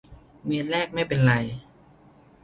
[0.45, 1.33] เมตรแรกไม่เป็นไร